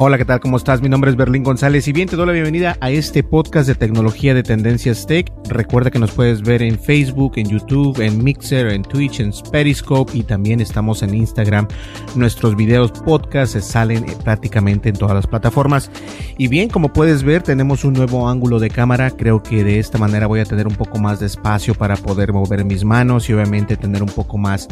[0.00, 0.38] Hola, ¿qué tal?
[0.38, 0.80] ¿Cómo estás?
[0.80, 3.74] Mi nombre es Berlín González y bien te doy la bienvenida a este podcast de
[3.74, 5.28] tecnología de Tendencias Tech.
[5.48, 10.16] Recuerda que nos puedes ver en Facebook, en YouTube, en Mixer, en Twitch, en Periscope
[10.16, 11.66] y también estamos en Instagram.
[12.14, 15.90] Nuestros videos podcast se salen prácticamente en todas las plataformas.
[16.36, 19.10] Y bien, como puedes ver, tenemos un nuevo ángulo de cámara.
[19.10, 22.32] Creo que de esta manera voy a tener un poco más de espacio para poder
[22.32, 24.68] mover mis manos y obviamente tener un poco más,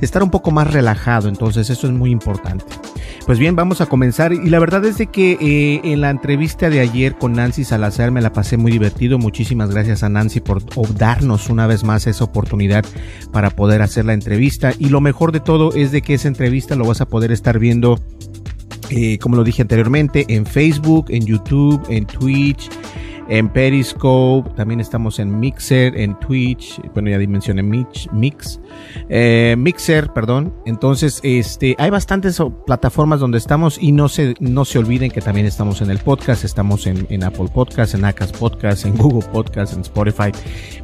[0.00, 1.28] estar un poco más relajado.
[1.28, 2.64] Entonces eso es muy importante.
[3.24, 6.70] Pues bien, vamos a comenzar y la verdad es de que eh, en la entrevista
[6.70, 9.18] de ayer con Nancy Salazar me la pasé muy divertido.
[9.18, 10.62] Muchísimas gracias a Nancy por
[10.96, 12.82] darnos una vez más esa oportunidad
[13.30, 14.72] para poder hacer la entrevista.
[14.78, 17.58] Y lo mejor de todo es de que esa entrevista lo vas a poder estar
[17.58, 18.00] viendo,
[18.88, 22.70] eh, como lo dije anteriormente, en Facebook, en YouTube, en Twitch
[23.28, 28.60] en Periscope, también estamos en Mixer, en Twitch, bueno ya mencioné Mix, Mix
[29.08, 30.54] eh, Mixer, perdón.
[30.66, 35.46] Entonces, este, hay bastantes plataformas donde estamos y no se, no se olviden que también
[35.46, 39.80] estamos en el podcast, estamos en, Apple Podcast, en Acas Podcast, en Google Podcast, en
[39.80, 40.32] Spotify,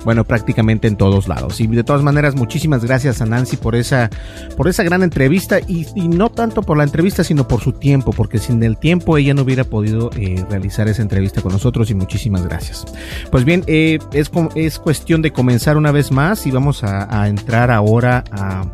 [0.05, 1.61] bueno, prácticamente en todos lados.
[1.61, 4.11] Y de todas maneras, muchísimas gracias a Nancy por esa,
[4.57, 8.39] por esa gran entrevista y, no tanto por la entrevista, sino por su tiempo, porque
[8.39, 12.45] sin el tiempo ella no hubiera podido eh, realizar esa entrevista con nosotros y muchísimas
[12.45, 12.85] gracias.
[13.31, 17.71] Pues bien, eh, es, es cuestión de comenzar una vez más y vamos a, entrar
[17.81, 18.65] ahora a,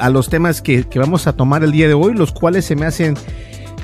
[0.00, 2.76] a, los temas que, que vamos a tomar el día de hoy, los cuales se
[2.76, 3.16] me hacen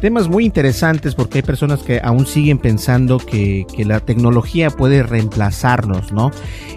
[0.00, 5.04] temas muy interesantes porque hay personas que aún siguen pensando que, que, la tecnología puede
[5.04, 6.32] reemplazarnos, ¿no?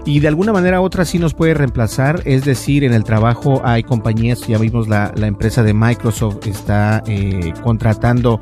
[0.06, 3.64] Y de alguna manera u otra sí nos puede reemplazar, es decir, en el trabajo
[3.66, 8.40] hay compañías, ya vimos la, la empresa de Microsoft está eh, contratando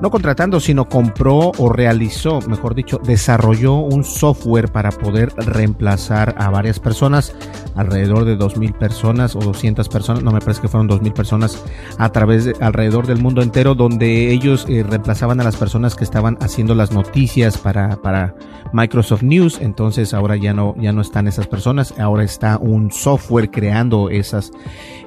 [0.00, 6.50] no contratando, sino compró o realizó, mejor dicho, desarrolló un software para poder reemplazar a
[6.50, 7.34] varias personas,
[7.74, 11.64] alrededor de 2.000 personas o 200 personas, no me parece que fueron 2.000 personas
[11.98, 16.04] a través de alrededor del mundo entero, donde ellos eh, reemplazaban a las personas que
[16.04, 18.34] estaban haciendo las noticias para, para
[18.72, 23.50] Microsoft News, entonces ahora ya no, ya no están esas personas, ahora está un software
[23.50, 24.50] creando esas,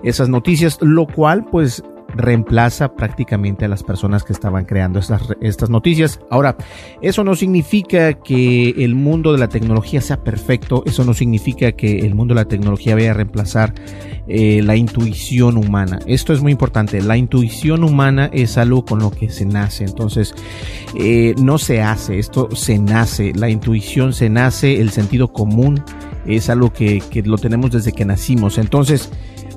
[0.04, 1.84] esas noticias, lo cual pues
[2.16, 6.20] reemplaza prácticamente a las personas que estaban creando estas, estas noticias.
[6.30, 6.58] Ahora,
[7.02, 12.00] eso no significa que el mundo de la tecnología sea perfecto, eso no significa que
[12.00, 13.74] el mundo de la tecnología vaya a reemplazar
[14.28, 16.00] eh, la intuición humana.
[16.06, 20.34] Esto es muy importante, la intuición humana es algo con lo que se nace, entonces
[20.96, 25.84] eh, no se hace, esto se nace, la intuición se nace, el sentido común
[26.26, 29.10] es algo que, que lo tenemos desde que nacimos, entonces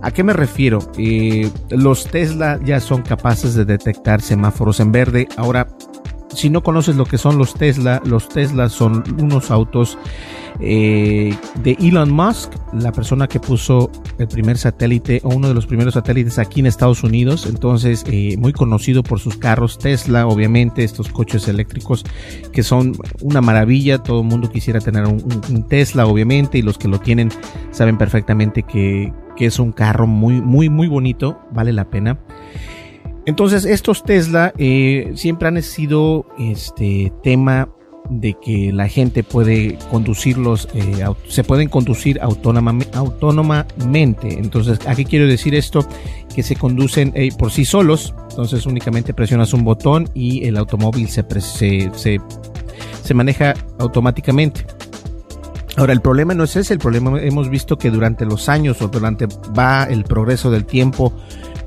[0.02, 0.78] ¿A qué me refiero?
[0.96, 5.28] Eh, los Tesla ya son capaces de detectar semáforos en verde.
[5.36, 5.68] Ahora,
[6.34, 9.98] si no conoces lo que son los Tesla, los Tesla son unos autos
[10.60, 15.66] eh, de Elon Musk, la persona que puso el primer satélite o uno de los
[15.66, 17.46] primeros satélites aquí en Estados Unidos.
[17.46, 22.04] Entonces, eh, muy conocido por sus carros Tesla, obviamente, estos coches eléctricos
[22.52, 22.92] que son
[23.22, 23.98] una maravilla.
[23.98, 27.30] Todo el mundo quisiera tener un Tesla, obviamente, y los que lo tienen
[27.70, 32.18] saben perfectamente que, que es un carro muy, muy, muy bonito, vale la pena.
[33.26, 37.68] Entonces, estos Tesla eh, siempre han sido este tema
[38.08, 44.38] de que la gente puede conducirlos, eh, se pueden conducir autónomamente.
[44.38, 45.86] Entonces, ¿a qué quiero decir esto?
[46.34, 48.14] Que se conducen eh, por sí solos.
[48.30, 52.20] Entonces, únicamente presionas un botón y el automóvil se, se, se,
[53.02, 54.64] se maneja automáticamente.
[55.76, 58.88] Ahora, el problema no es ese, el problema hemos visto que durante los años o
[58.88, 59.26] durante
[59.56, 61.12] va el progreso del tiempo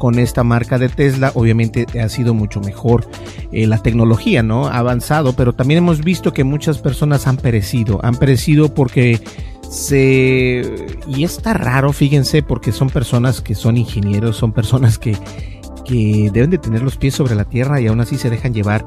[0.03, 3.07] con esta marca de Tesla, obviamente ha sido mucho mejor
[3.53, 4.67] eh, la tecnología, ¿no?
[4.67, 9.21] Ha avanzado, pero también hemos visto que muchas personas han perecido, han perecido porque
[9.69, 10.87] se...
[11.07, 15.15] Y está raro, fíjense, porque son personas que son ingenieros, son personas que,
[15.85, 18.85] que deben de tener los pies sobre la tierra y aún así se dejan llevar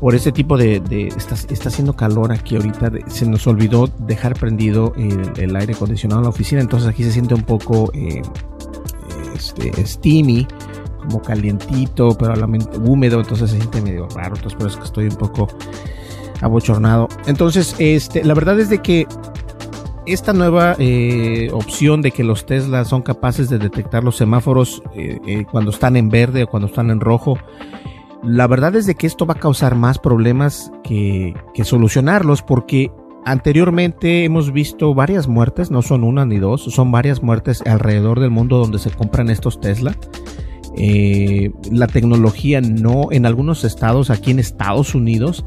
[0.00, 0.82] por este tipo de,
[1.16, 6.24] está, está, haciendo calor aquí ahorita, se nos olvidó dejar prendido el, aire acondicionado en
[6.24, 8.22] la oficina, entonces aquí se siente un poco eh,
[9.40, 10.46] este, steamy,
[10.98, 14.84] como calientito, pero a la húmedo, entonces se siente medio raro, entonces por eso que
[14.84, 15.48] estoy un poco
[16.40, 17.08] abochornado.
[17.26, 19.06] Entonces, este, la verdad es de que
[20.06, 25.44] esta nueva eh, opción de que los Tesla son capaces de detectar los semáforos eh,
[25.50, 27.38] cuando están en verde o cuando están en rojo,
[28.22, 31.34] la verdad es de que esto va a causar más problemas que,
[31.64, 32.90] solucionarlos porque
[33.24, 38.30] anteriormente hemos visto varias muertes, no son una ni dos, son varias muertes alrededor del
[38.30, 39.94] mundo donde se compran estos Tesla.
[40.76, 45.44] Eh, la tecnología no, en algunos estados, aquí en Estados Unidos,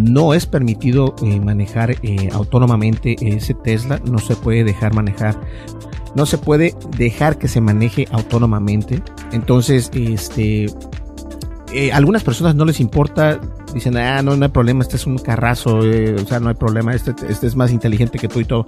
[0.00, 5.40] no es permitido eh, manejar eh, autónomamente ese Tesla, no se puede dejar manejar,
[6.16, 9.00] no se puede dejar que se maneje autónomamente.
[9.32, 10.66] Entonces, este,
[11.72, 13.40] eh, algunas personas no les importa,
[13.72, 16.54] dicen, ah, no, no hay problema, este es un carrazo, eh, o sea, no hay
[16.54, 18.66] problema, este, este es más inteligente que tú y todo.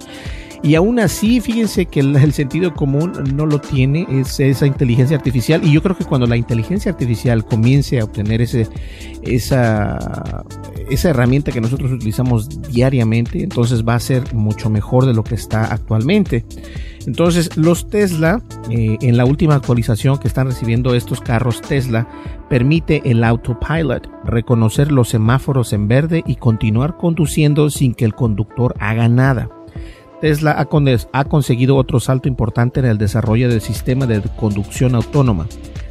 [0.63, 5.63] Y aún así, fíjense que el, sentido común no lo tiene es esa inteligencia artificial.
[5.63, 8.67] Y yo creo que cuando la inteligencia artificial comience a obtener ese,
[9.21, 10.43] esa,
[10.89, 15.35] esa herramienta que nosotros utilizamos diariamente, entonces va a ser mucho mejor de lo que
[15.35, 16.45] está actualmente.
[17.05, 22.07] Entonces, los Tesla, eh, en la última actualización que están recibiendo estos carros Tesla,
[22.49, 28.75] permite el autopilot reconocer los semáforos en verde y continuar conduciendo sin que el conductor
[28.79, 29.49] haga nada.
[30.21, 35.47] Tesla ha, conseguido otro salto importante en el desarrollo del sistema de conducción autónoma,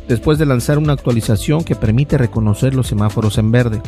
[0.09, 3.81] después de lanzar una actualización que permite reconocer los semáforos en verde.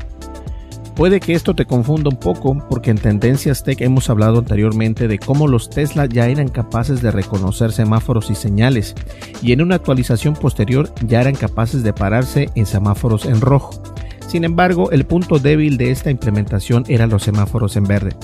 [0.95, 5.21] Puede que esto te confunda un poco porque en Tendencias Tech hemos hablado anteriormente de
[5.21, 8.97] cómo los Tesla ya eran capaces de reconocer semáforos y señales
[9.41, 13.81] y en una actualización posterior ya eran capaces de pararse en semáforos en rojo.
[14.29, 18.15] Sin embargo, el punto débil de esta implementación eran los semáforos en verde.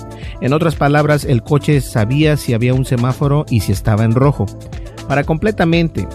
[0.42, 4.44] En otras palabras, el coche sabía si había un semáforo y si estaba en rojo.
[5.08, 6.06] Para completamente,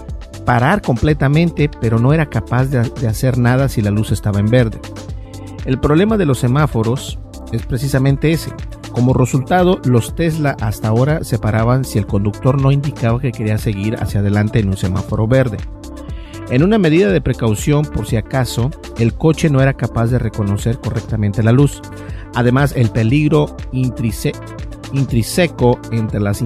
[0.46, 4.46] parar completamente, pero no era capaz de, de hacer nada si la luz estaba en
[4.46, 4.78] verde.
[5.64, 7.18] El problema de los semáforos
[7.50, 8.52] es precisamente ese.
[8.92, 13.58] Como resultado, los Tesla hasta ahora se paraban si el conductor no indicaba que quería
[13.58, 15.58] seguir hacia adelante en un semáforo verde.
[16.50, 20.80] En una medida de precaución por si acaso, el coche no era capaz de reconocer
[20.80, 21.80] correctamente la luz.
[22.34, 26.42] Además, el peligro intrínseco entre las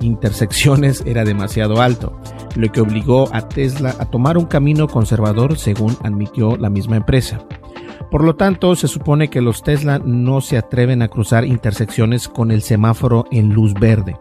[0.00, 2.16] intersecciones era demasiado alto,
[2.54, 7.44] lo que obligó a Tesla a tomar un camino conservador según admitió la misma empresa.
[8.12, 12.52] Por lo tanto, se supone que los Tesla no se atreven a cruzar intersecciones con
[12.52, 14.16] el semáforo en luz verde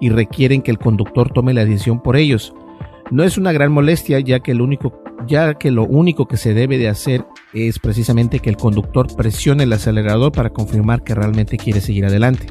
[0.00, 2.54] y requieren que el conductor tome la decisión por ellos.
[3.10, 6.78] No es una gran molestia ya que, único, ya que lo único que se debe
[6.78, 11.80] de hacer es precisamente que el conductor presione el acelerador para confirmar que realmente quiere
[11.80, 12.46] seguir adelante.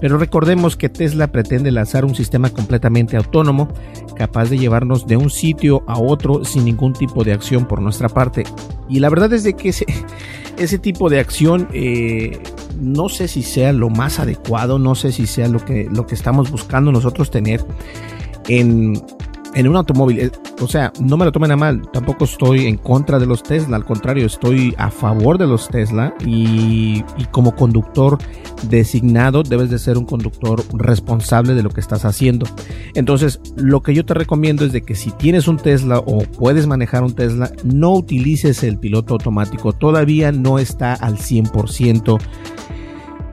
[0.00, 3.68] Pero recordemos que Tesla pretende lanzar un sistema completamente autónomo,
[4.16, 8.08] capaz de llevarnos de un sitio a otro sin ningún tipo de acción por nuestra
[8.08, 8.44] parte.
[8.88, 9.86] Y la verdad es de que ese,
[10.56, 12.38] ese tipo de acción eh,
[12.80, 16.14] no sé si sea lo más adecuado, no sé si sea lo que, lo que
[16.14, 17.64] estamos buscando nosotros tener
[18.46, 19.02] en,
[19.58, 20.20] en un automóvil.
[20.20, 23.42] Eh, o sea, no me lo tomen a mal, tampoco estoy en contra de los
[23.42, 27.02] Tesla, al contrario, estoy a favor de los Tesla y,
[27.32, 28.18] como conductor
[28.68, 32.46] designado debes de ser un conductor responsable de lo que estás haciendo.
[32.94, 36.68] Entonces, lo que yo te recomiendo es de que si tienes un Tesla o puedes
[36.68, 42.18] manejar un Tesla, no utilices el piloto automático, todavía no está al 100%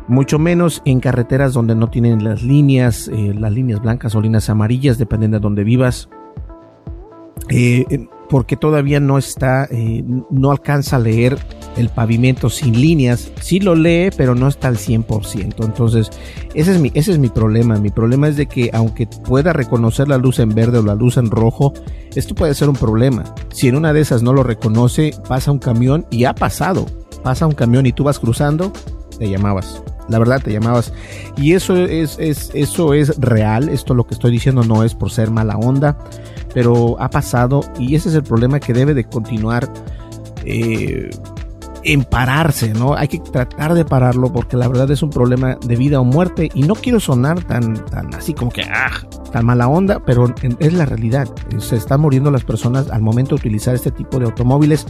[0.08, 4.50] mucho menos en carreteras donde no tienen las líneas, eh, las líneas blancas o líneas
[4.50, 6.10] amarillas, dependiendo de donde vivas.
[7.50, 11.38] Eh, porque todavía no está, eh, no alcanza a leer
[11.78, 13.32] el pavimento sin líneas.
[13.42, 15.64] Sí lo lee, pero no está al 100%.
[15.64, 16.10] Entonces,
[16.54, 17.78] ese es mi, ese es mi problema.
[17.78, 21.18] Mi problema es de que aunque pueda reconocer la luz en verde o la luz
[21.18, 21.74] en rojo,
[22.16, 23.24] esto puede ser un problema.
[23.50, 26.86] Si en una de esas no lo reconoce, pasa un camión y ha pasado.
[27.24, 28.72] Pasa un camión y tú vas cruzando,
[29.18, 29.84] te llamabas.
[30.08, 30.94] La verdad te llamabas.
[31.38, 33.70] Y eso es, es, eso es real.
[33.70, 35.98] Esto lo que estoy diciendo no es por ser mala onda.
[36.54, 37.62] Pero ha pasado.
[37.80, 39.72] Y ese es el problema que debe de continuar.
[40.46, 41.10] Eh,
[41.86, 42.96] en pararse, ¿no?
[42.96, 46.50] Hay que tratar de pararlo porque la verdad es un problema de vida o muerte
[46.54, 48.92] y no quiero sonar tan, tan así como que, ah,
[49.32, 51.30] tan mala onda, pero es la realidad.
[51.60, 54.88] Se están muriendo las personas al momento de utilizar este tipo de automóviles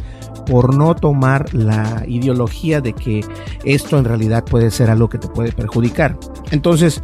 [0.47, 3.25] por no tomar la ideología de que
[3.65, 6.17] esto en realidad puede ser algo que te puede perjudicar.
[6.51, 7.03] Entonces,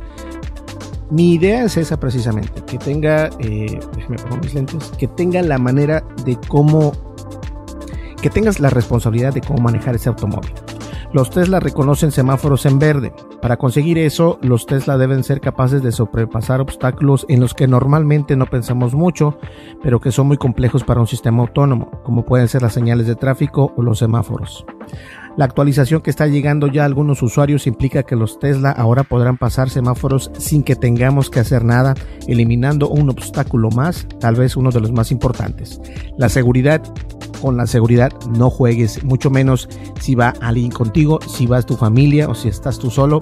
[1.09, 5.57] mi idea es esa precisamente, que tenga, eh, déjame poner mis lentes, que tenga la
[5.57, 6.93] manera de cómo
[8.21, 10.53] que tengas la responsabilidad de cómo manejar ese automóvil.
[11.13, 13.11] Los Tesla reconocen semáforos en verde.
[13.41, 18.37] Para conseguir eso, los Tesla deben ser capaces de sobrepasar obstáculos en los que normalmente
[18.37, 19.37] no pensamos mucho,
[19.83, 23.15] pero que son muy complejos para un sistema autónomo, como pueden ser las señales de
[23.15, 24.65] tráfico o los semáforos.
[25.35, 29.37] La actualización que está llegando ya a algunos usuarios implica que los Tesla ahora podrán
[29.37, 31.93] pasar semáforos sin que tengamos que hacer nada,
[32.27, 35.81] eliminando un obstáculo más, tal vez uno de los más importantes.
[36.17, 36.81] La seguridad
[37.41, 39.67] con la seguridad no juegues, mucho menos
[39.99, 43.19] si va alguien contigo, si vas tu familia o si estás tú solo,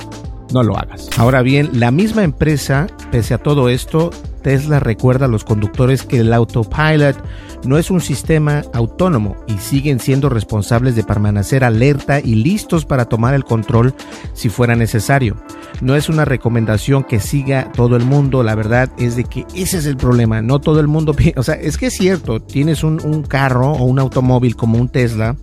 [0.54, 1.10] no lo hagas.
[1.18, 6.20] Ahora bien, la misma empresa, pese a todo esto, Tesla recuerda a los conductores que
[6.20, 7.18] el autopilot
[7.66, 13.06] no es un sistema autónomo y siguen siendo responsables de permanecer alerta y listos para
[13.06, 13.94] tomar el control
[14.34, 15.36] si fuera necesario.
[15.82, 19.78] No es una recomendación que siga todo el mundo, la verdad es de que ese
[19.78, 23.00] es el problema, no todo el mundo, o sea, es que es cierto, tienes un,
[23.28, 25.36] carro o un automóvil como un Tesla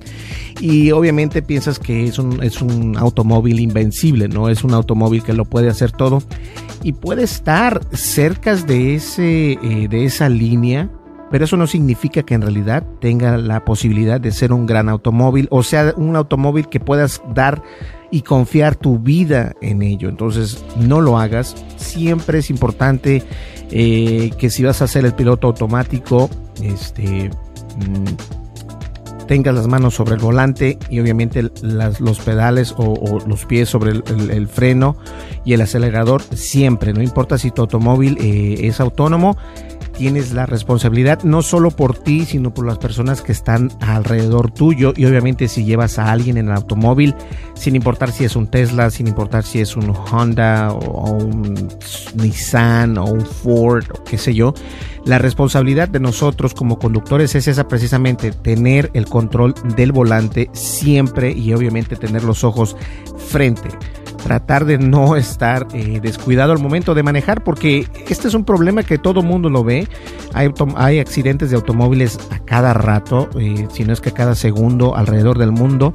[0.60, 5.32] y obviamente piensas que es un, es un automóvil invencible, no es un automóvil que
[5.32, 6.22] lo puede hacer todo
[6.82, 10.90] y puede estar cerca de, ese, eh, de esa línea,
[11.30, 15.48] pero eso no significa que en realidad tenga la posibilidad de ser un gran automóvil,
[15.50, 17.62] o sea, un automóvil que puedas dar
[18.10, 20.08] y confiar tu vida en ello.
[20.08, 21.56] Entonces, no lo hagas.
[21.76, 23.24] Siempre es importante
[23.70, 26.30] eh, que si vas a hacer el piloto automático,
[26.62, 27.30] este...
[27.78, 28.45] Mm,
[29.26, 34.48] tengas las manos sobre el volante y obviamente los pedales o, los pies sobre el,
[34.48, 34.96] freno
[35.44, 39.36] y el acelerador siempre, no importa si tu automóvil eh, es autónomo,
[39.96, 44.92] tienes la responsabilidad no solo por ti, sino por las personas que están alrededor tuyo.
[44.96, 47.14] Y obviamente si llevas a alguien en el automóvil,
[47.54, 51.68] sin importar si es un Tesla, sin importar si es un Honda o un
[52.14, 54.54] Nissan o un Ford o qué sé yo,
[55.04, 61.32] la responsabilidad de nosotros como conductores es esa precisamente, tener el control del volante siempre
[61.32, 62.76] y obviamente tener los ojos
[63.28, 63.68] frente
[64.26, 68.82] tratar de no estar eh, descuidado al momento de manejar, porque este es un problema
[68.82, 69.86] que todo mundo lo ve.
[70.34, 74.34] Hay, hay accidentes de automóviles a cada rato, eh, si no es que a cada
[74.34, 75.92] segundo alrededor del mundo.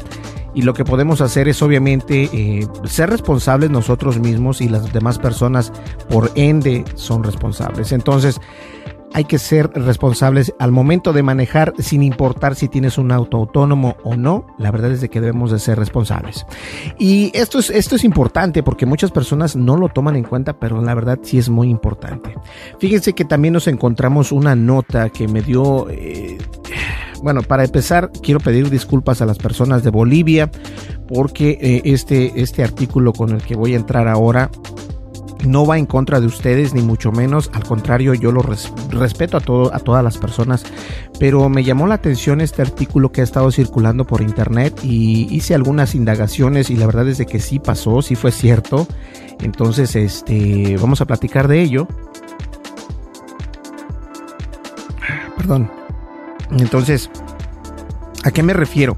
[0.53, 5.19] Y lo que podemos hacer es obviamente eh, ser responsables nosotros mismos y las demás
[5.19, 5.73] personas
[6.09, 7.91] por ende son responsables.
[7.91, 8.39] Entonces,
[9.13, 13.97] hay que ser responsables al momento de manejar sin importar si tienes un auto autónomo
[14.03, 14.47] o no.
[14.57, 16.45] La verdad es de que debemos de ser responsables.
[16.97, 20.81] Y esto es, esto es importante porque muchas personas no lo toman en cuenta, pero
[20.81, 22.35] la verdad sí es muy importante.
[22.79, 25.89] Fíjense que también nos encontramos una nota que me dio...
[25.89, 26.37] Eh,
[27.21, 30.49] bueno, para empezar, quiero pedir disculpas a las personas de Bolivia
[31.07, 34.49] porque eh, este, este artículo con el que voy a entrar ahora
[35.45, 39.41] no va en contra de ustedes ni mucho menos, al contrario yo lo respeto a
[39.41, 40.63] a todas las personas,
[41.19, 45.55] pero me llamó la atención este artículo que ha estado circulando por internet y hice
[45.55, 48.87] algunas indagaciones y la verdad es de que sí pasó, sí fue cierto.
[49.41, 51.87] Entonces, este, vamos a platicar de ello.
[55.37, 55.71] Perdón.
[56.51, 57.09] Entonces,
[58.23, 58.97] ¿a qué me refiero?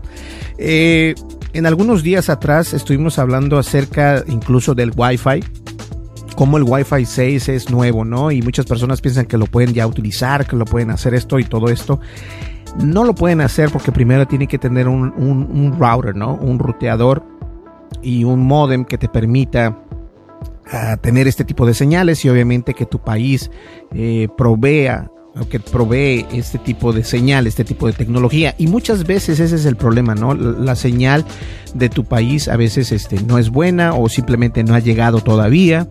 [0.57, 1.15] Eh,
[1.53, 5.62] en algunos días atrás estuvimos hablando acerca incluso del Wi-Fi
[6.35, 8.31] como el Wi-Fi 6 es nuevo, ¿no?
[8.31, 11.43] Y muchas personas piensan que lo pueden ya utilizar, que lo pueden hacer esto y
[11.43, 11.99] todo esto.
[12.83, 16.35] No lo pueden hacer porque primero tiene que tener un, router, ¿no?
[16.35, 17.23] Un ruteador
[18.01, 19.77] y un modem que te permita
[20.71, 23.51] ah, tener este tipo de señales y obviamente que tu país
[23.93, 25.12] eh, provea
[25.49, 28.55] que provee este tipo de señal, este tipo de tecnología.
[28.57, 30.33] Y muchas veces ese es el problema, ¿no?
[30.33, 31.25] La señal
[31.73, 35.87] de tu país a veces este, no es buena o simplemente no ha llegado todavía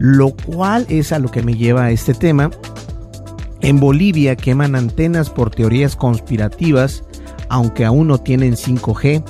[0.00, 2.50] lo cual es a lo que me lleva a este tema.
[3.60, 7.04] En Bolivia queman antenas por teorías conspirativas,
[7.50, 9.22] aunque aún no tienen 5G,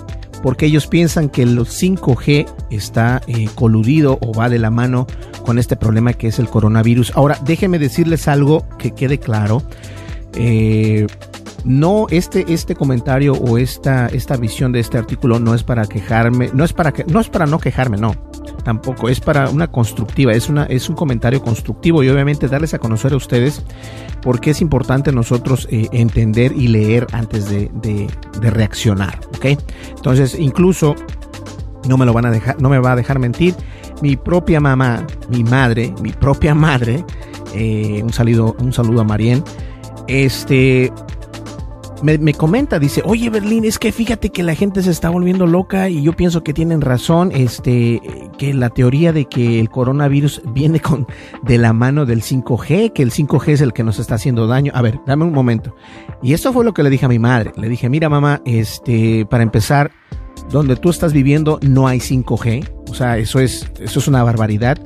[0.45, 5.09] porque ellos piensan que el 5G está eh, coludido o va de la mano
[5.50, 7.11] con este problema que es el coronavirus.
[7.16, 9.64] Ahora, déjenme decirles algo que quede claro.
[10.35, 11.09] Eh,
[11.64, 16.50] no este este comentario o esta esta visión de este artículo no es para quejarme
[16.54, 18.14] no es para que no es para no quejarme no
[18.64, 22.78] tampoco es para una constructiva es una es un comentario constructivo y obviamente darles a
[22.78, 23.62] conocer a ustedes
[24.23, 29.47] porque es importante nosotros eh, entender y leer antes de, de, reaccionar ok
[29.97, 30.95] entonces incluso
[31.88, 33.57] no me lo van a dejar no me va a dejar mentir
[34.02, 37.04] mi propia mamá mi madre mi propia madre
[37.54, 39.42] eh, un saludo un saludo a Marien
[40.07, 40.92] este
[42.02, 45.88] me, comenta, dice, oye Berlín, es que fíjate que la gente se está volviendo loca
[45.88, 48.00] y yo pienso que tienen razón, este,
[48.38, 51.07] que la teoría de que el coronavirus viene con
[51.42, 54.73] de la mano del 5G, que el 5G es el que nos está haciendo daño.
[54.75, 55.75] A ver, dame un momento.
[56.23, 57.52] Y esto fue lo que le dije a mi madre.
[57.57, 59.90] Le dije, mira mamá, este, para empezar,
[60.50, 62.69] donde tú estás viviendo no hay 5G.
[62.90, 64.78] O sea, eso es, eso es una barbaridad.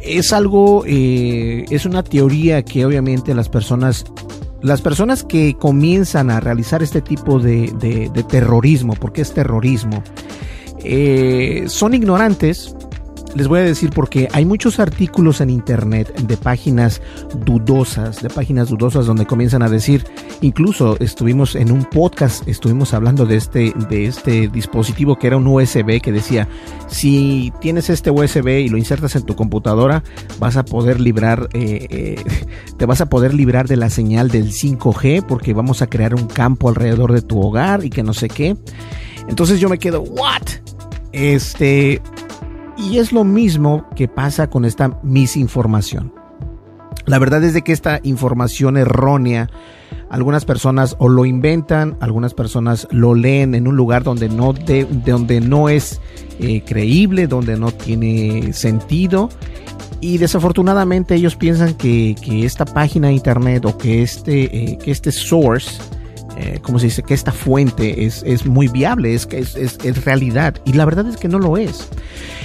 [0.00, 4.04] Es algo, eh, es una teoría que obviamente las personas,
[4.62, 10.02] las personas que comienzan a realizar este tipo de, de, terrorismo, porque es terrorismo,
[10.82, 12.74] eh, son ignorantes
[13.34, 17.00] les voy a decir porque hay muchos artículos en internet de páginas
[17.44, 20.04] dudosas, de páginas dudosas donde comienzan a decir,
[20.40, 25.46] incluso estuvimos en un podcast, estuvimos hablando de este, de este dispositivo que era un
[25.46, 26.48] USB que decía,
[26.88, 30.02] si tienes este USB y lo insertas en tu computadora,
[30.38, 32.46] vas a poder librar, eh, eh,
[32.76, 36.26] te vas a poder librar de la señal del 5G porque vamos a crear un
[36.26, 38.56] campo alrededor de tu hogar y que no sé qué.
[39.28, 40.42] Entonces yo me quedo, ¿what?
[41.12, 42.00] Este,
[42.80, 46.12] y es lo mismo que pasa con esta misinformación.
[47.06, 49.48] La verdad es de que esta información errónea,
[50.10, 54.84] algunas personas o lo inventan, algunas personas lo leen en un lugar donde no, de,
[54.84, 56.00] donde no es
[56.38, 59.28] eh, creíble, donde no tiene sentido.
[60.00, 65.12] Y desafortunadamente ellos piensan que, esta página de internet o que este, eh, que este
[65.12, 65.80] source
[66.36, 70.54] eh, como se dice, que esta fuente es, es muy viable, es, es, es, realidad.
[70.64, 71.88] Y la verdad es que no lo es.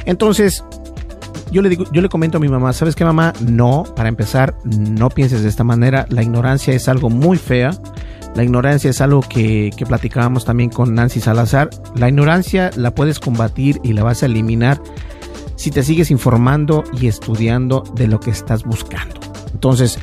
[0.06, 0.64] Entonces,
[1.52, 3.34] yo le digo, yo le comento a mi mamá, ¿sabes qué mamá?
[3.42, 6.06] No, para empezar, no pienses de esta manera.
[6.10, 7.72] La ignorancia es algo muy fea.
[8.36, 11.70] La ignorancia es algo que, que platicábamos también con Nancy Salazar.
[11.96, 14.82] La ignorancia la puedes combatir y la vas a eliminar
[15.56, 19.22] si te sigues informando y estudiando de lo que estás buscando.
[19.54, 20.00] Entonces,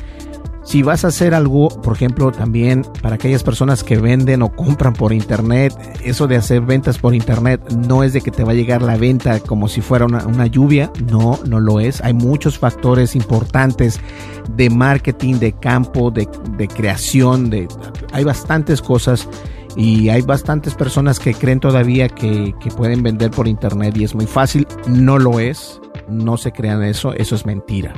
[0.63, 4.93] si vas a hacer algo, por ejemplo, también para aquellas personas que venden o compran
[4.93, 8.55] por internet, eso de hacer ventas por internet no es de que te va a
[8.55, 12.01] llegar la venta como si fuera una, lluvia, no, no lo es.
[12.01, 13.99] Hay muchos factores importantes
[14.55, 16.27] de marketing, de campo, de,
[16.67, 17.67] creación, de,
[18.13, 19.27] hay bastantes cosas
[19.75, 24.15] y hay bastantes personas que creen todavía que, que pueden vender por internet y es
[24.15, 27.93] muy fácil, no lo es, no se crean eso, eso es mentira.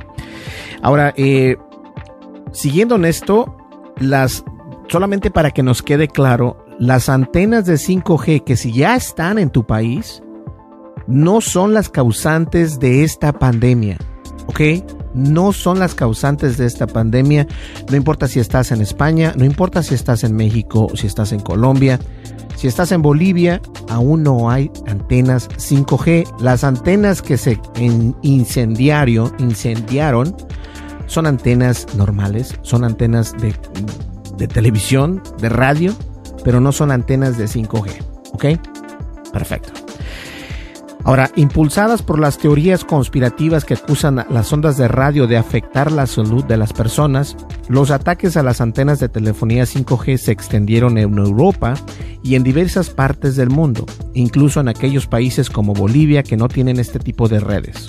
[0.82, 1.58] Ahora, eh,
[2.56, 3.58] Siguiendo en esto,
[3.98, 4.46] las
[4.88, 9.50] solamente para que nos quede claro, las antenas de 5G que si ya están en
[9.50, 10.24] tu país
[11.06, 13.98] no son las causantes de esta pandemia,
[14.48, 14.62] ¿ok?
[15.14, 17.46] No son las causantes de esta pandemia.
[17.90, 21.42] No importa si estás en España, no importa si estás en México, si estás en
[21.42, 22.00] Colombia,
[22.56, 26.40] si estás en Bolivia, aún no hay antenas 5G.
[26.40, 27.60] Las antenas que se
[28.22, 30.34] incendiaron, incendiaron
[31.08, 35.94] son antenas normales, son antenas de, televisión, de radio,
[36.44, 37.92] pero no son antenas de 5G.
[38.34, 38.46] ¿Ok?
[39.32, 39.72] Perfecto.
[41.06, 45.92] Ahora, impulsadas por las teorías conspirativas que acusan a las ondas de radio de afectar
[45.92, 47.38] la salud de las personas,
[47.70, 51.76] los ataques a las antenas de telefonía 5G se extendieron en Europa
[52.24, 56.80] y en diversas partes del mundo, incluso en aquellos países como Bolivia que no tienen
[56.80, 57.88] este tipo de redes.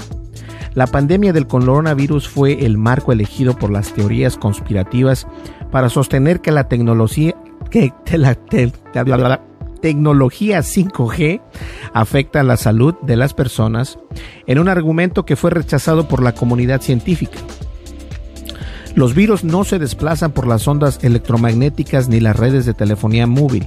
[0.76, 5.26] La pandemia del coronavirus fue el marco elegido por las teorías conspirativas
[5.72, 7.34] para sostener que la tecnología,
[8.12, 9.40] la,
[9.80, 11.40] tecnología 5G
[11.94, 13.98] afecta la salud de las personas
[14.46, 17.38] en un argumento que fue rechazado por la comunidad científica.
[18.94, 23.66] Los virus no se desplazan por las ondas electromagnéticas ni las redes de telefonía móvil,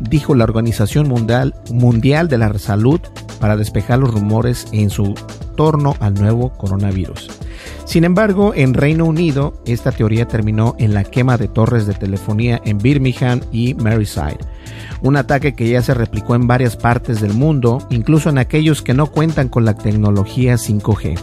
[0.00, 3.00] dijo la Organización Mundial de la Salud
[3.40, 5.14] para despejar los rumores en su
[5.56, 7.28] torno al nuevo coronavirus.
[7.84, 12.60] Sin embargo, en Reino Unido, esta teoría terminó en la quema de torres de telefonía
[12.64, 14.38] en Birmingham y Merseyside,
[15.02, 18.94] un ataque que ya se replicó en varias partes del mundo, incluso en aquellos que
[18.94, 21.18] no cuentan con la tecnología 5G.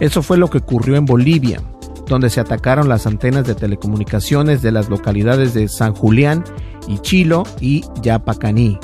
[0.00, 1.60] Eso fue lo que ocurrió en Bolivia,
[2.06, 6.44] donde se atacaron las antenas de telecomunicaciones de las localidades de San Julián
[6.88, 8.78] y Chilo y Yapacaní.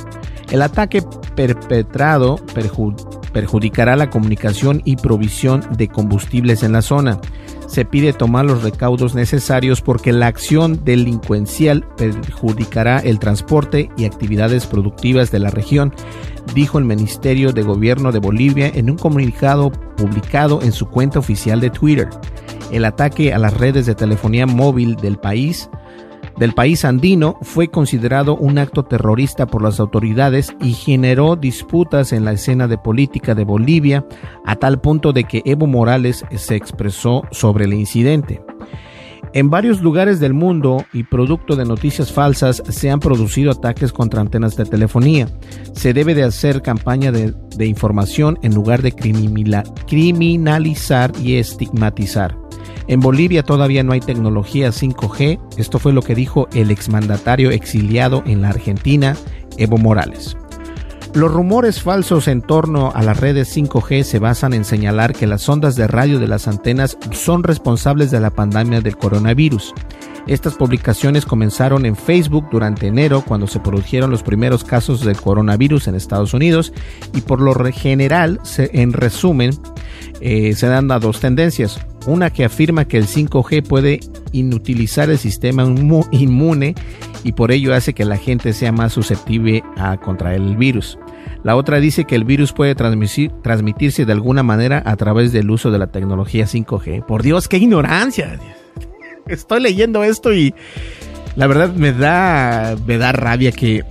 [0.50, 1.02] El ataque
[1.34, 2.36] perpetrado
[3.38, 7.20] perjudicará la comunicación y provisión de combustibles en la zona.
[7.68, 14.66] Se pide tomar los recaudos necesarios porque la acción delincuencial perjudicará el transporte y actividades
[14.66, 15.94] productivas de la región,
[16.52, 21.60] dijo el Ministerio de Gobierno de Bolivia en un comunicado publicado en su cuenta oficial
[21.60, 22.10] de Twitter.
[22.72, 25.70] El ataque a las redes de telefonía móvil del país
[26.38, 32.24] del país andino fue considerado un acto terrorista por las autoridades y generó disputas en
[32.24, 34.06] la escena de política de Bolivia
[34.44, 38.40] a tal punto de que Evo Morales se expresó sobre el incidente.
[39.34, 44.20] En varios lugares del mundo y producto de noticias falsas se han producido ataques contra
[44.20, 45.28] antenas de telefonía.
[45.72, 47.34] Se debe de hacer campaña de,
[47.66, 52.36] información en lugar de criminalizar y estigmatizar.
[52.86, 55.38] En Bolivia todavía no hay tecnología 5G.
[55.58, 59.16] Esto fue lo que dijo el exmandatario exiliado en la Argentina,
[59.58, 60.36] Evo Morales.
[61.14, 65.48] Los rumores falsos en torno a las redes 5G se basan en señalar que las
[65.48, 69.74] ondas de radio de las antenas son responsables de la pandemia del coronavirus.
[70.26, 75.88] Estas publicaciones comenzaron en Facebook durante enero cuando se produjeron los primeros casos del coronavirus
[75.88, 76.74] en Estados Unidos
[77.14, 79.52] y por lo general, en resumen,
[80.20, 81.80] eh, se dan a dos tendencias.
[82.06, 84.00] Una que afirma que el 5G puede
[84.32, 85.64] inutilizar el sistema
[86.10, 86.74] inmune
[87.24, 90.98] y por ello hace que la gente sea más susceptible a contraer el virus.
[91.42, 95.70] La otra dice que el virus puede transmitirse de alguna manera a través del uso
[95.70, 97.04] de la tecnología 5G.
[97.04, 98.38] Por Dios, qué ignorancia.
[99.26, 100.54] Estoy leyendo esto y
[101.36, 103.84] la verdad me da, me da rabia que,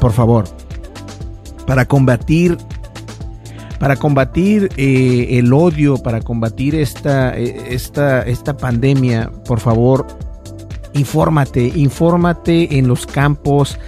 [0.00, 0.44] por favor,
[1.66, 2.58] para combatir
[3.82, 10.06] para combatir eh, el odio, para combatir esta, eh, esta, esta pandemia, por favor,
[10.92, 13.80] infórmate, infórmate en los campos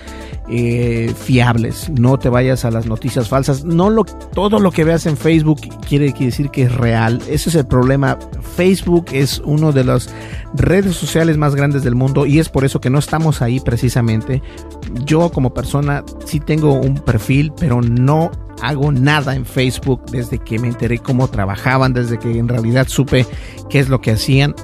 [0.48, 1.90] eh, fiables.
[1.90, 3.64] No te vayas a las noticias falsas.
[3.64, 7.20] No lo, todo lo que veas en Facebook quiere decir que es real.
[7.28, 8.18] Ese es el problema.
[8.56, 10.10] Facebook es uno de las
[10.54, 14.42] redes sociales más grandes del mundo y es por eso que no estamos ahí precisamente.
[15.04, 18.30] Yo como persona sí tengo un perfil, pero no
[18.62, 23.26] hago nada en Facebook desde que me enteré cómo trabajaban, desde que en realidad supe
[23.70, 24.54] qué es lo que hacían.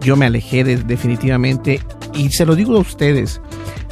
[0.00, 1.80] Yo me alejé definitivamente
[2.18, 3.40] y se lo digo a ustedes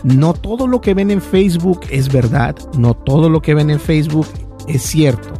[0.06, 3.80] no todo lo que ven en Facebook es verdad, no todo lo que ven en
[3.80, 4.28] Facebook
[4.68, 5.34] es cierto.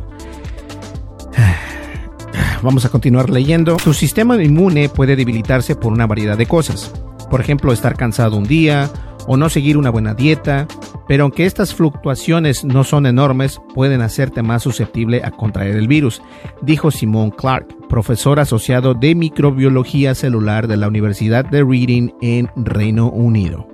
[2.62, 3.77] Vamos a continuar leyendo.
[3.77, 6.92] Tu sistema inmune puede debilitarse por una variedad de cosas.
[7.31, 8.90] Por ejemplo, estar cansado un día
[9.29, 10.66] o no seguir una buena dieta,
[11.07, 16.22] pero aunque estas fluctuaciones no son enormes, pueden hacerte más susceptible a contraer el virus,
[16.62, 23.11] dijo Simon Clark, profesor asociado de microbiología celular de la Universidad de Reading en Reino
[23.11, 23.68] Unido.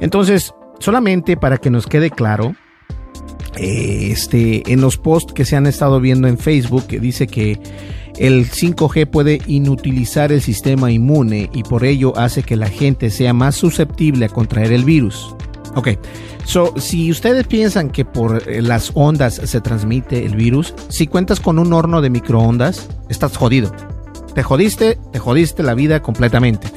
[0.00, 2.54] Entonces, solamente para que nos quede claro,
[3.56, 7.58] eh, este, en los posts que se han estado viendo en Facebook, que dice que
[8.18, 13.32] el 5G puede inutilizar el sistema inmune y por ello hace que la gente sea
[13.32, 15.34] más susceptible a contraer el virus.
[15.74, 15.90] Ok,
[16.44, 21.40] so, si ustedes piensan que por eh, las ondas se transmite el virus, si cuentas
[21.40, 23.72] con un horno de microondas, estás jodido.
[24.34, 26.68] Te jodiste, te jodiste la vida completamente.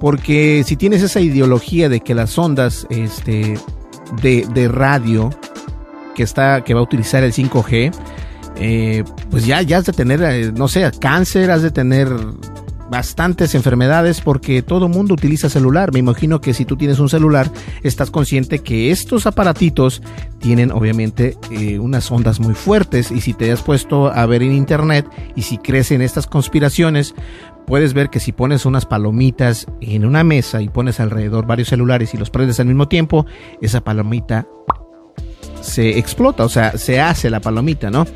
[0.00, 3.58] Porque si tienes esa ideología de que las ondas este,
[4.20, 5.30] de, radio
[6.14, 7.92] que, está, que va a utilizar el 5G,
[8.56, 12.08] eh, pues ya, ya has de tener, eh, no sé, cáncer, has de tener
[12.90, 15.92] bastantes enfermedades porque todo mundo utiliza celular.
[15.92, 17.50] Me imagino que si tú tienes un celular,
[17.82, 20.02] estás consciente que estos aparatitos
[20.38, 24.52] tienen obviamente eh, unas ondas muy fuertes y si te has puesto a ver en
[24.52, 27.14] internet y si crees en estas conspiraciones,
[27.66, 32.14] puedes ver que si pones unas palomitas en una mesa y pones alrededor varios celulares
[32.14, 33.26] y los prendes al mismo tiempo,
[33.60, 34.46] esa palomita
[35.66, 38.06] se explota, o sea, se hace la palomita, ¿no?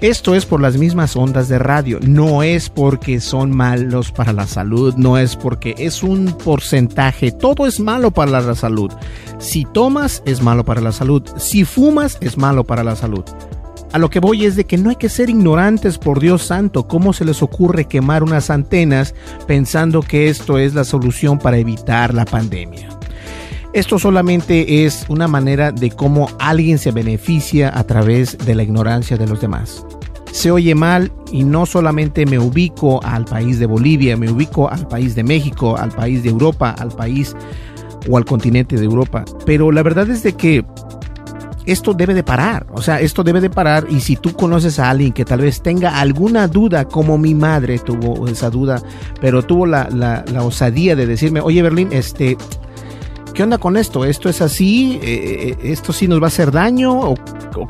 [0.00, 4.46] Esto es por las mismas ondas de radio, no es porque son malos para la
[4.46, 8.90] salud, no es porque es un porcentaje, todo es malo para la salud.
[9.38, 13.24] Si tomas es malo para la salud, si fumas es malo para la salud.
[13.92, 16.86] A lo que voy es de que no hay que ser ignorantes, por Dios santo,
[16.86, 19.14] ¿cómo se les ocurre quemar unas antenas
[19.48, 22.99] pensando que esto es la solución para evitar la pandemia?
[23.72, 29.16] Esto solamente es una manera de cómo alguien se beneficia a través de la ignorancia
[29.16, 29.86] de los demás.
[30.32, 34.88] Se oye mal y no solamente me ubico al país de Bolivia, me ubico al
[34.88, 37.36] país de México, al país de Europa, al país
[38.08, 39.24] o al continente de Europa.
[39.46, 40.64] Pero la verdad es de que
[41.64, 44.90] esto debe de parar, o sea, esto debe de parar y si tú conoces a
[44.90, 48.82] alguien que tal vez tenga alguna duda, como mi madre tuvo esa duda,
[49.20, 52.36] pero tuvo la, la, la osadía de decirme, oye Berlín, este,
[53.34, 54.04] ¿qué onda con esto?
[54.04, 54.98] ¿Esto es así?
[55.02, 56.98] Eh, eh, ¿Esto sí nos va a hacer daño?
[56.98, 57.16] ¿O,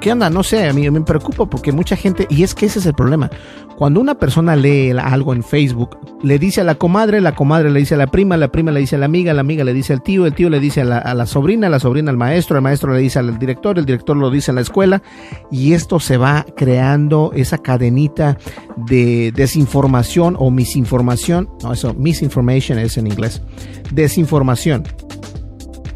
[0.00, 0.30] qué onda?
[0.30, 2.94] No sé, a mí me preocupa porque mucha gente, y es que ese es el
[2.94, 3.30] problema,
[3.76, 7.80] cuando una persona lee algo en Facebook, le dice a la comadre, la comadre le
[7.80, 9.92] dice a la prima, la prima le dice a la amiga, la amiga le dice
[9.92, 12.56] al tío, el tío le dice a la, a la sobrina, la sobrina al maestro,
[12.56, 15.02] el maestro le dice al director, el director lo dice en la escuela,
[15.50, 18.36] y esto se va creando esa cadenita
[18.76, 23.42] de desinformación o misinformación, no, eso, misinformation es en inglés,
[23.92, 24.84] desinformación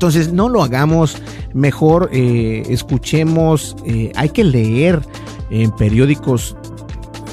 [0.05, 1.17] entonces no lo hagamos,
[1.55, 5.01] mejor eh, escuchemos, eh, hay que leer
[5.49, 6.59] en periódicos,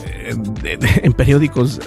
[0.05, 0.34] eh,
[1.03, 1.81] en periódicos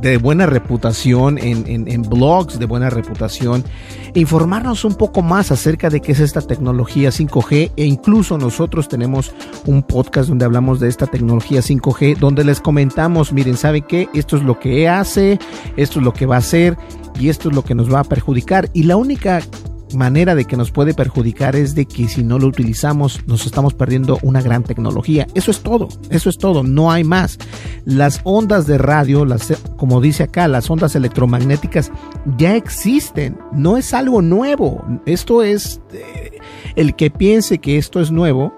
[0.00, 3.64] de buena reputación, en, blogs de buena reputación,
[4.14, 9.34] informarnos un poco más acerca de qué es esta tecnología 5G e incluso nosotros tenemos
[9.66, 14.08] un podcast donde hablamos de esta tecnología 5G, donde les comentamos, miren, ¿saben qué?
[14.14, 15.40] Esto es lo que hace,
[15.76, 16.78] esto es lo que va a hacer
[17.18, 18.70] y esto es lo que nos va a perjudicar.
[18.72, 19.42] Y la única
[19.94, 23.74] manera de que nos puede perjudicar es de que si no lo utilizamos nos estamos
[23.74, 25.26] perdiendo una gran tecnología.
[25.34, 27.38] Eso es todo, eso es todo, no hay más.
[27.84, 31.90] Las ondas de radio, las, como dice acá, las ondas electromagnéticas
[32.36, 34.84] ya existen, no es algo nuevo.
[35.06, 36.38] Esto es, eh,
[36.76, 38.52] el que piense que esto es nuevo,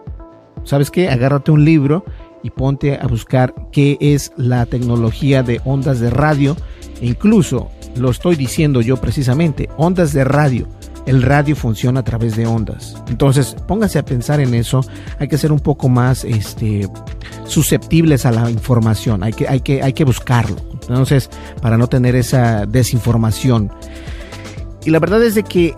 [0.65, 1.09] ¿sabes qué?
[1.09, 2.05] Agárrate un libro
[2.43, 6.57] y ponte a buscar qué es la tecnología de ondas de radio.
[7.01, 10.69] E incluso lo estoy diciendo yo precisamente, ondas de radio
[11.07, 12.97] el radio funciona a través de ondas.
[13.09, 14.85] Entonces, póngase a pensar en eso.
[15.19, 16.89] Hay que ser un poco más este,
[17.45, 19.23] susceptibles a la información.
[19.23, 20.57] Hay que, hay, que, hay que buscarlo.
[20.73, 23.73] Entonces, para no tener esa desinformación.
[24.85, 25.75] Y la verdad es de que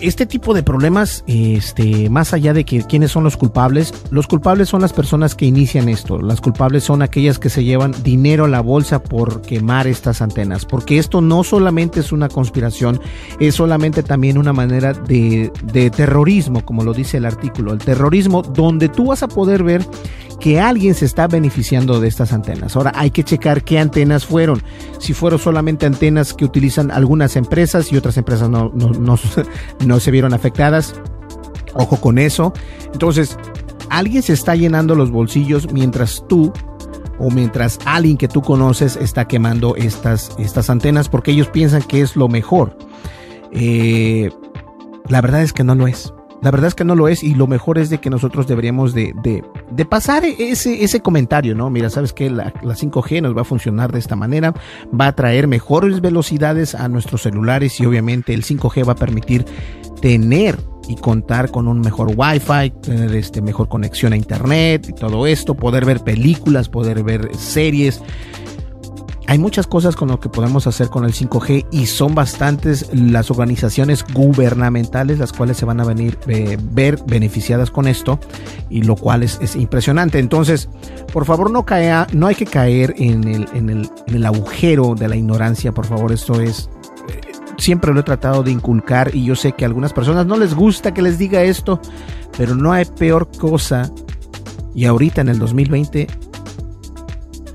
[0.00, 4.68] este tipo de problemas, este, más allá de que quiénes son los culpables, los culpables
[4.68, 6.20] son las personas que inician esto.
[6.20, 10.64] Las culpables son aquellas que se llevan dinero a la bolsa por quemar estas antenas.
[10.64, 13.00] Porque esto no solamente es una conspiración,
[13.38, 17.72] es solamente también una manera de, de terrorismo, como lo dice el artículo.
[17.72, 19.84] El terrorismo donde tú vas a poder ver
[20.40, 22.74] que alguien se está beneficiando de estas antenas.
[22.74, 24.62] Ahora hay que checar qué antenas fueron.
[24.98, 30.34] Si fueron solamente antenas que utilizan algunas empresas y otras empresas no, no, se vieron
[30.34, 30.94] afectadas.
[31.74, 32.52] Ojo con eso.
[32.92, 33.38] Entonces,
[33.90, 36.52] alguien se está llenando los bolsillos mientras tú
[37.18, 42.00] o mientras alguien que tú conoces está quemando estas, estas antenas porque ellos piensan que
[42.00, 42.76] es lo mejor.
[43.52, 44.30] Eh,
[45.06, 46.12] la verdad es que no lo es.
[46.42, 48.94] La verdad es que no lo es y lo mejor es de que nosotros deberíamos
[48.94, 51.68] de, de, pasar ese, ese comentario, ¿no?
[51.68, 54.54] Mira, sabes que la, la 5G nos va a funcionar de esta manera,
[54.98, 59.44] va a traer mejores velocidades a nuestros celulares y obviamente el 5G va a permitir
[60.00, 65.26] tener y contar con un mejor wifi, tener este mejor conexión a internet y todo
[65.26, 68.02] esto, poder ver películas, poder ver series,
[69.30, 73.30] hay muchas cosas con lo que podemos hacer con el 5G y son bastantes las
[73.30, 78.18] organizaciones gubernamentales las cuales se van a venir eh, ver beneficiadas con esto
[78.70, 80.18] y lo cual es, es impresionante.
[80.18, 80.68] Entonces,
[81.12, 84.96] por favor no caea, no hay que caer en el, en el, en el agujero
[84.96, 86.68] de la ignorancia, por favor, esto es
[87.08, 87.20] eh,
[87.56, 90.56] siempre lo he tratado de inculcar y yo sé que a algunas personas no les
[90.56, 91.80] gusta que les diga esto,
[92.36, 93.92] pero no hay peor cosa
[94.74, 96.08] y ahorita en el 2020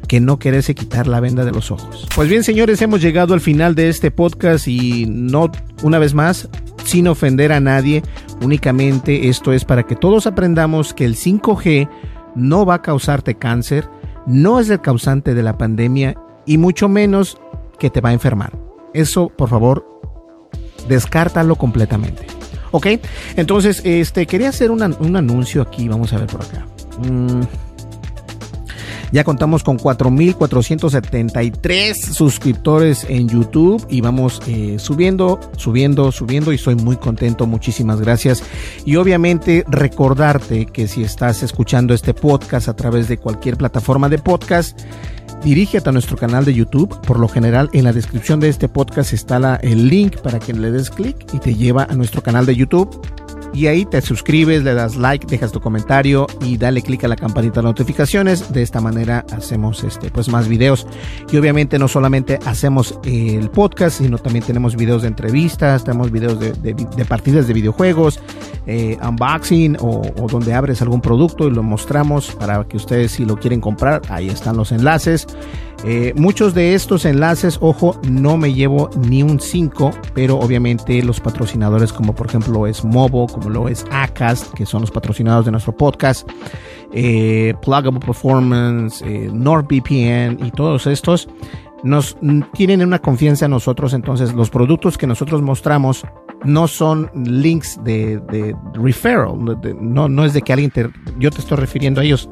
[0.07, 2.07] que no quererse quitar la venda de los ojos.
[2.15, 5.51] Pues bien, señores, hemos llegado al final de este podcast y no,
[5.83, 6.49] una vez más,
[6.83, 8.03] sin ofender a nadie,
[8.41, 11.89] únicamente esto es para que todos aprendamos que el 5G
[12.35, 13.87] no va a causarte cáncer,
[14.27, 16.15] no es el causante de la pandemia
[16.45, 17.37] y mucho menos
[17.79, 18.57] que te va a enfermar.
[18.93, 19.85] Eso, por favor,
[20.87, 22.25] descártalo completamente.
[22.71, 22.87] ¿Ok?
[23.35, 26.65] Entonces, este, quería hacer un anuncio aquí, vamos a ver por acá.
[26.99, 27.41] Mm.
[29.11, 36.75] Ya contamos con 4.473 suscriptores en YouTube y vamos eh, subiendo, subiendo, subiendo y estoy
[36.75, 37.45] muy contento.
[37.45, 38.43] Muchísimas gracias.
[38.85, 44.17] Y obviamente recordarte que si estás escuchando este podcast a través de cualquier plataforma de
[44.17, 44.79] podcast,
[45.43, 46.99] dirígete a nuestro canal de YouTube.
[47.01, 50.71] Por lo general, en la descripción de este podcast está el link para que le
[50.71, 53.01] des clic y te lleva a nuestro canal de YouTube
[53.55, 57.15] y ahí te suscribes, le das like, dejas tu comentario y dale click a la
[57.15, 58.51] campanita de notificaciones.
[58.51, 60.85] De esta manera hacemos este pues más videos
[61.31, 66.37] y obviamente no solamente hacemos el podcast, sino también tenemos videos de entrevistas, tenemos videos
[66.39, 68.19] de, partidas de videojuegos,
[68.67, 73.37] eh, unboxing o, donde abres algún producto y lo mostramos para que ustedes si lo
[73.37, 75.27] quieren comprar, ahí están los enlaces.
[75.87, 81.19] Eh, muchos de estos enlaces, ojo, no me llevo ni un 5, pero obviamente los
[81.19, 85.51] patrocinadores como por ejemplo es Mobo, como lo es Acast, que son los patrocinados de
[85.51, 86.27] nuestro podcast,
[86.91, 91.29] eh, Pluggable Performance, eh, NordVPN y todos estos
[91.83, 92.17] nos
[92.53, 96.03] tienen una confianza en nosotros, entonces los productos que nosotros mostramos
[96.43, 99.37] no son links de, de referral,
[99.79, 102.27] no, no es de que alguien te, yo te estoy refiriendo a ellos,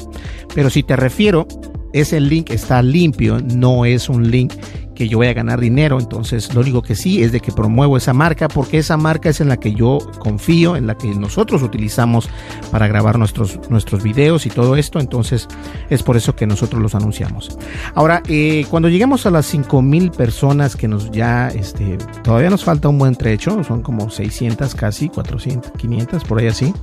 [0.56, 1.48] pero si te refiero,
[1.94, 4.54] ese link está limpio, no es un link
[4.94, 6.00] que yo voy a ganar dinero.
[6.00, 9.42] Entonces, lo único que sí es de que promuevo esa marca porque esa marca es
[9.42, 12.30] en la que yo confío, en la que nosotros utilizamos
[12.72, 15.00] para grabar nuestros, nuestros videos y todo esto.
[15.00, 15.48] Entonces,
[15.90, 17.58] es por eso que nosotros los anunciamos.
[17.96, 22.90] Ahora, eh, cuando lleguemos a las 5000 personas que nos ya, este, todavía nos falta
[22.90, 26.74] un buen trecho, son como 600 casi, 400, 500, por ahí así.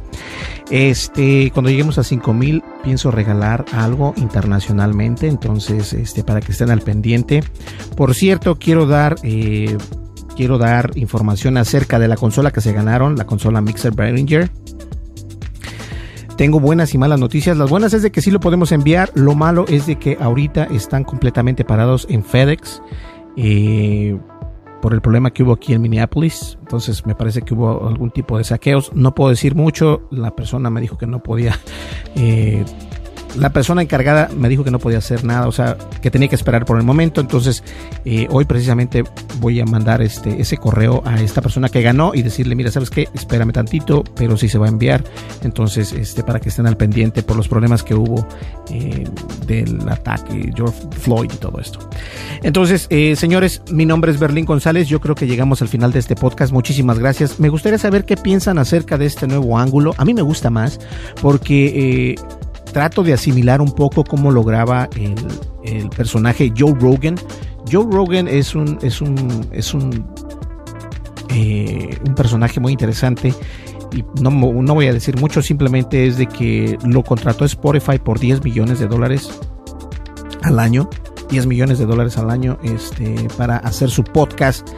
[0.70, 5.28] Este, cuando lleguemos a 5000, pienso regalar algo internacionalmente.
[5.28, 7.42] Entonces, este, para que estén al pendiente
[7.96, 9.76] por cierto, quiero dar, eh,
[10.36, 14.50] quiero dar información acerca de la consola que se ganaron, la consola Mixer Behringer.
[16.36, 17.56] Tengo buenas y malas noticias.
[17.58, 19.10] Las buenas es de que sí lo podemos enviar.
[19.14, 22.80] Lo malo es de que ahorita están completamente parados en FedEx.
[23.36, 24.18] Eh,
[24.80, 26.58] por el problema que hubo aquí en Minneapolis.
[26.60, 28.92] Entonces me parece que hubo algún tipo de saqueos.
[28.94, 30.02] No puedo decir mucho.
[30.10, 31.58] La persona me dijo que no podía
[32.16, 32.64] eh,
[33.36, 36.34] la persona encargada me dijo que no podía hacer nada, o sea, que tenía que
[36.34, 37.20] esperar por el momento.
[37.20, 37.62] Entonces,
[38.04, 39.04] eh, hoy precisamente
[39.38, 42.90] voy a mandar este, ese correo a esta persona que ganó y decirle, mira, ¿sabes
[42.90, 43.08] qué?
[43.14, 45.04] Espérame tantito, pero sí se va a enviar.
[45.42, 48.26] Entonces, este, para que estén al pendiente por los problemas que hubo
[48.70, 49.04] eh,
[49.46, 51.78] del ataque, George Floyd y todo esto.
[52.42, 54.88] Entonces, eh, señores, mi nombre es Berlín González.
[54.88, 56.52] Yo creo que llegamos al final de este podcast.
[56.52, 57.38] Muchísimas gracias.
[57.38, 59.94] Me gustaría saber qué piensan acerca de este nuevo ángulo.
[59.98, 60.80] A mí me gusta más
[61.20, 62.16] porque
[62.72, 65.14] trato de asimilar un poco cómo lograba el,
[65.64, 67.16] el personaje Joe Rogan.
[67.70, 70.06] Joe Rogan es un, es un, es un,
[71.30, 73.34] eh, un personaje muy interesante
[73.92, 78.18] y no, no, voy a decir mucho, simplemente es de que lo contrató Spotify por
[78.18, 79.40] 10 millones de dólares
[80.42, 80.88] al año,
[81.28, 84.68] 10 millones de dólares al año este, para hacer su podcast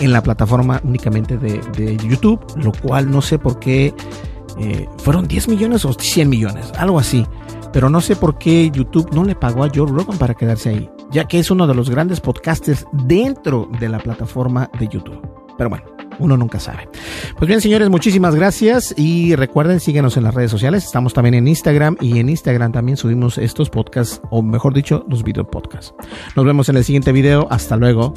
[0.00, 3.94] en la plataforma únicamente de, de YouTube, lo cual no sé por qué
[4.58, 7.26] eh, fueron 10 millones o 100 millones, algo así.
[7.72, 10.90] Pero no sé por qué YouTube no le pagó a Joe Rogan para quedarse ahí,
[11.10, 15.20] ya que es uno de los grandes podcasters dentro de la plataforma de YouTube.
[15.56, 15.84] Pero bueno,
[16.18, 16.88] uno nunca sabe.
[17.36, 20.84] Pues bien, señores, muchísimas gracias y recuerden, síguenos en las redes sociales.
[20.84, 25.22] Estamos también en Instagram y en Instagram también subimos estos podcasts, o mejor dicho, los
[25.22, 25.94] video podcasts.
[26.36, 27.46] Nos vemos en el siguiente video.
[27.50, 28.14] Hasta luego.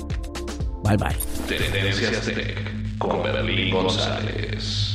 [0.83, 1.15] Bye bye.
[1.47, 4.94] Tendencias Tech con Berlín González.